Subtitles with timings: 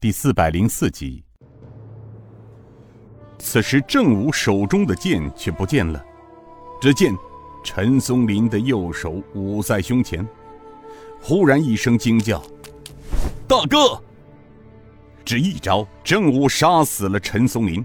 [0.00, 1.22] 第四百零四集。
[3.38, 6.02] 此时，郑武手中的剑却不见了。
[6.80, 7.14] 只见
[7.62, 10.26] 陈松林的右手捂在胸前，
[11.20, 12.42] 忽然一声惊叫
[13.46, 14.02] ：“大哥！”
[15.22, 17.84] 只一招，郑武杀死了陈松林，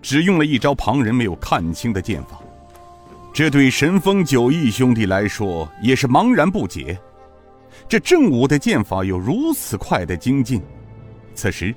[0.00, 2.40] 只用了一招旁人没有看清的剑法。
[3.32, 6.96] 这对神风九义兄弟来说也是茫然不解。
[7.88, 10.62] 这郑武的剑法有如此快的精进，
[11.36, 11.72] 此时，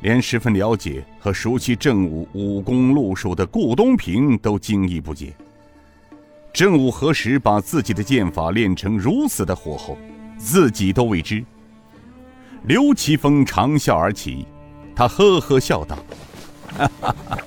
[0.00, 5.32] 连十分了解和熟悉郑武武功路数的顾东平都惊异不解。
[6.52, 9.96] 郑武何时把自己的剑法练成如此的火候，
[10.36, 11.42] 自己都未知。
[12.64, 14.46] 刘奇峰长笑而起，
[14.94, 15.96] 他呵呵笑道
[16.76, 17.38] ：“哈哈哈，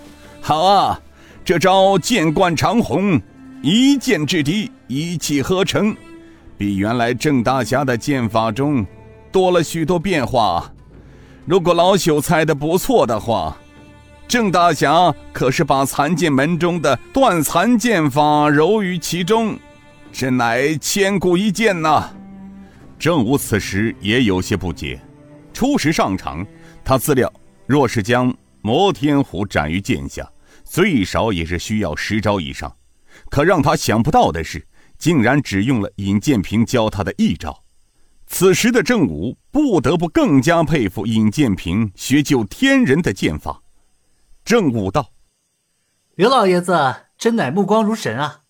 [0.42, 1.00] 好啊，
[1.45, 3.22] 这招剑贯长虹。”
[3.64, 5.94] 一剑制敌，一气呵成，
[6.58, 8.86] 比原来郑大侠的剑法中
[9.31, 10.72] 多了许多变化。
[11.48, 13.58] 如果老朽猜的不错的话，
[14.28, 19.58] 郑大侠可是把残剑门中的断残剑法揉于其中，
[20.12, 22.09] 真乃千古一剑呐！
[23.00, 25.00] 郑武此时也有些不解。
[25.53, 26.45] 初时上场，
[26.84, 27.31] 他自料
[27.66, 30.30] 若是将摩天虎斩于剑下，
[30.66, 32.70] 最少也是需要十招以上。
[33.30, 34.62] 可让他想不到的是，
[34.98, 37.58] 竟然只用了尹建平教他的一招。
[38.28, 43.64] 此时的郑武不得不更加佩服尹建平学就天人的剑法。
[44.44, 45.11] 郑武道
[46.16, 48.44] ：“刘老爷子真乃目光如神啊！”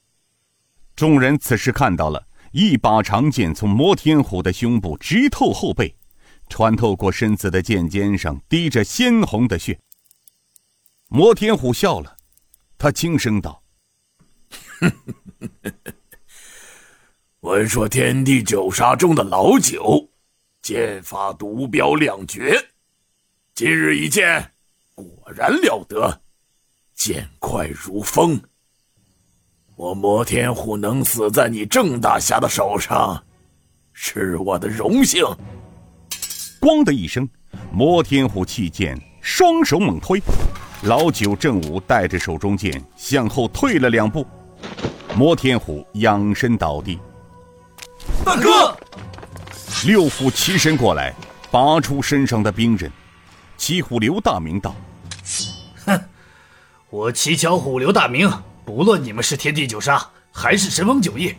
[0.95, 5.95] 众人此时看到了一把长剑从摩天虎的胸部直透后背，
[6.49, 9.79] 穿透过身子的剑尖上滴着鲜红的血。
[11.07, 12.17] 摩天虎笑了，
[12.77, 13.63] 他轻声道。
[17.41, 20.09] 闻说天地九杀中的老九，
[20.63, 22.57] 剑法独标两绝，
[23.53, 24.43] 今日一见，
[24.95, 26.19] 果然了得，
[26.95, 28.41] 剑快如风。
[29.75, 33.23] 我摩天虎能死在你郑大侠的手上，
[33.93, 35.23] 是我的荣幸。
[36.59, 37.29] 咣的一声，
[37.71, 40.19] 摩天虎弃剑，双手猛推，
[40.81, 44.25] 老九郑武带着手中剑向后退了两步。
[45.15, 46.99] 摩天虎仰身倒地，
[48.25, 48.77] 大哥！
[49.85, 51.13] 六虎齐身过来，
[51.51, 52.91] 拔出身上的兵刃。
[53.57, 54.75] 七虎刘大明道
[55.85, 55.99] ：“哼，
[56.89, 58.31] 我七巧虎刘大明，
[58.65, 61.33] 不论你们是天地九杀还是神风九翼，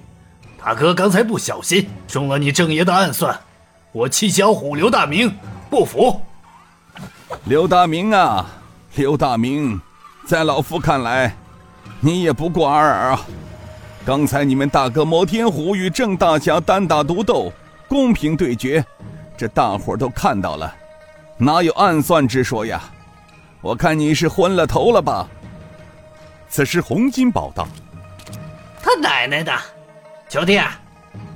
[0.63, 3.39] 大哥刚才不小心中了你正爷的暗算，
[3.93, 5.33] 我七巧虎刘大明
[5.71, 6.21] 不服。”
[7.45, 8.47] 刘大明啊，
[8.95, 9.81] 刘大明，
[10.27, 11.37] 在老夫看来，
[12.01, 13.21] 你也不过尔尔啊。
[14.09, 17.53] 刚才你们大哥摩天虎与郑大侠单打独斗，
[17.87, 18.83] 公平对决，
[19.37, 20.75] 这大伙都看到了，
[21.37, 22.83] 哪有暗算之说呀？
[23.61, 25.29] 我看你是昏了头了吧？
[26.49, 27.69] 此时洪金宝道
[28.83, 29.53] ：“他奶奶的，
[30.31, 30.59] 兄弟，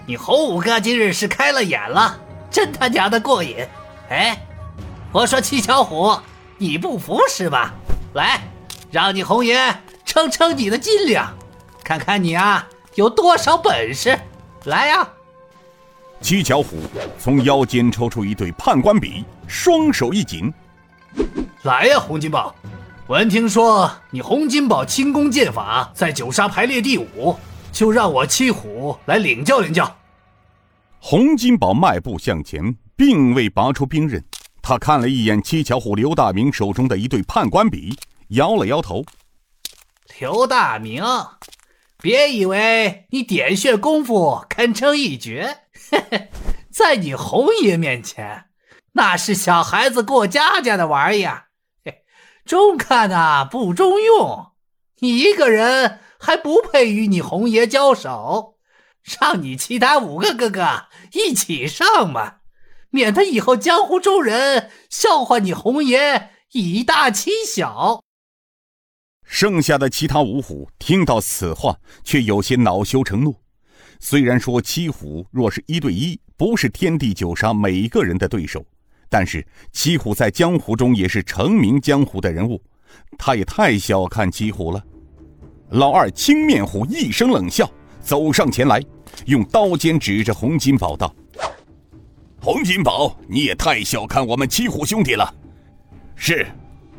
[0.06, 2.19] 你洪五哥今日是开了眼了，
[2.50, 3.54] 真他娘的过瘾！
[4.09, 4.34] 哎，
[5.12, 6.19] 我说七巧虎，
[6.56, 7.75] 你不服是吧？
[8.15, 8.41] 来，
[8.91, 9.59] 让你洪爷
[10.06, 11.31] 称称你的斤两。”
[11.84, 14.19] 看看你啊，有多少本事！
[14.65, 15.09] 来呀！
[16.20, 16.78] 七巧虎
[17.19, 20.53] 从腰间抽出一对判官笔，双手一紧，
[21.62, 22.54] 来呀，洪金宝！
[23.09, 27.37] 闻听说你洪金宝轻功剑法在九杀排列第五，
[27.72, 29.97] 就让我七虎来领教领教。
[31.00, 34.25] 洪金宝迈步向前，并未拔出兵刃，
[34.62, 37.98] 他看了一眼七巧虎刘大明手中的一对判官笔，
[38.28, 39.04] 摇了摇头。
[40.21, 41.03] 刘大明。
[42.03, 45.59] 别以为你点穴功夫堪称一绝，
[45.89, 46.31] 嘿 嘿
[46.69, 48.47] 在你红爷面前，
[48.95, 51.47] 那是小孩子过家家的玩意儿，
[52.45, 54.49] 中看呐不中用。
[54.99, 58.57] 你一个人还不配与你红爷交手，
[59.21, 62.39] 让你其他五个哥哥一起上嘛，
[62.91, 68.03] 免得以后江湖中人笑话你红爷以大欺小。
[69.33, 71.75] 剩下的其他五虎听到此话，
[72.05, 73.34] 却有些恼羞成怒。
[73.99, 78.63] 虽然说七虎若是一对一，不是天地九杀每个人的对手，
[79.09, 82.63] 但是七虎在江湖中也是成名江湖的人物，
[83.17, 84.84] 他也太小看七虎了。
[85.71, 87.69] 老二青面虎一声冷笑，
[88.03, 88.84] 走上前来，
[89.25, 91.13] 用刀尖指着洪金宝道
[92.39, 95.34] ：“洪金宝，你也太小看我们七虎兄弟了。”
[96.15, 96.47] 是。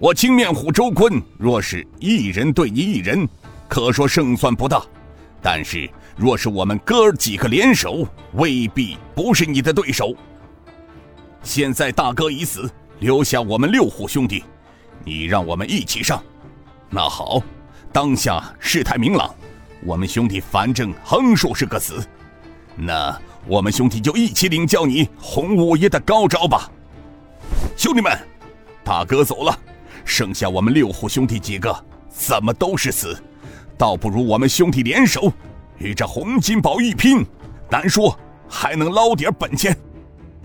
[0.04, 3.26] 我青面虎周坤，若是一人对你一人，
[3.70, 4.86] 可说胜算不大；
[5.42, 10.14] 但是若是我们哥儿几个联手，未必不是你的对手。
[11.42, 12.70] 现在大哥已死，
[13.00, 14.44] 留下我们六虎兄弟，
[15.06, 16.22] 你让我们一起上。
[16.90, 17.42] 那好，
[17.94, 19.34] 当下事态明朗，
[19.86, 22.06] 我们兄弟反正横竖是个死，
[22.76, 23.18] 那
[23.48, 26.70] 我们兄弟就一起领教你洪五爷的高招吧。
[27.78, 28.12] 兄弟们，
[28.84, 29.58] 大哥走了，
[30.06, 31.74] 剩下我们六虎兄弟几个，
[32.10, 33.18] 怎么都是死，
[33.78, 35.32] 倒不如我们兄弟联手，
[35.78, 37.26] 与这洪金宝一拼，
[37.70, 38.18] 难说
[38.48, 39.76] 还能捞点本钱。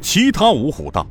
[0.01, 1.05] 其他五虎道：“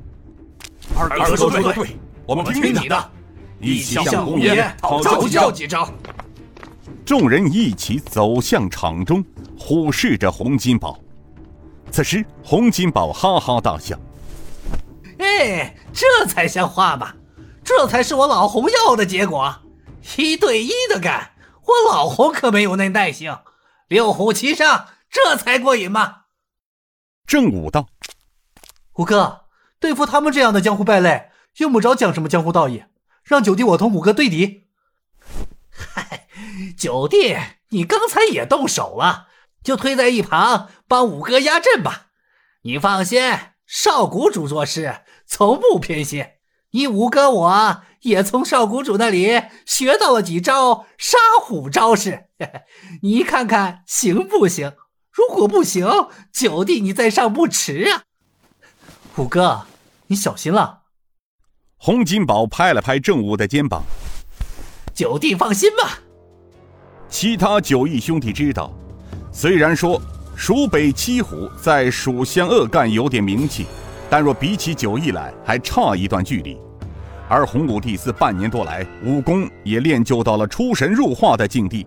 [0.95, 3.11] 二哥说的对，我们听你的，
[3.59, 5.89] 一起向洪爷讨教几招。”
[7.05, 9.23] 众人一起走向场中，
[9.59, 10.97] 虎视着洪金宝。
[11.91, 13.99] 此时，洪金宝哈哈大笑
[15.19, 17.13] ：“哎，这才像话吧？
[17.67, 19.61] 这才是我老洪要的结果。
[20.15, 21.33] 一对一的干，
[21.65, 23.39] 我老洪可没有那耐性。
[23.89, 26.21] 六虎齐上，这才过瘾嘛。”
[27.27, 27.89] 正武道。
[28.93, 29.41] 五哥，
[29.81, 32.85] 对付他们这样的江湖败类，用不着讲什么江湖道义，
[33.21, 34.69] 让九弟我同五哥对敌。
[35.69, 36.29] 嗨，
[36.79, 37.35] 九弟，
[37.71, 39.27] 你刚才也动手了，
[39.61, 42.07] 就推在一旁帮五哥压阵吧。
[42.61, 43.21] 你放心，
[43.65, 46.25] 少谷主做事从不偏心。
[46.77, 52.25] 你五哥我也从少谷主那里学到了几招杀虎招式，
[53.01, 54.73] 你看看行不行？
[55.11, 55.87] 如果不行，
[56.31, 58.03] 九弟你再上不迟啊。
[59.15, 59.65] 五哥，
[60.05, 60.81] 你小心了。
[61.77, 63.81] 洪金宝拍了拍郑武的肩膀
[64.93, 66.01] ：“九弟放心吧。”
[67.09, 68.71] 其他九义兄弟知道，
[69.31, 69.99] 虽然说
[70.35, 73.65] 蜀北七虎在蜀湘鄂赣有点名气，
[74.11, 76.55] 但若比起九义来，还差一段距离。
[77.29, 81.85] 而洪武帝自半年多来，武功也练就到了出神入化的境地。